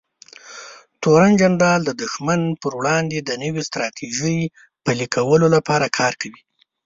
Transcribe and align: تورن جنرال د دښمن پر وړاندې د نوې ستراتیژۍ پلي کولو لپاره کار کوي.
تورن 1.01 1.31
جنرال 1.41 1.81
د 1.85 1.91
دښمن 2.01 2.41
پر 2.61 2.71
وړاندې 2.79 3.17
د 3.21 3.31
نوې 3.43 3.61
ستراتیژۍ 3.69 4.39
پلي 4.85 5.05
کولو 5.15 5.47
لپاره 5.55 5.85
کار 5.99 6.13
کوي. 6.21 6.41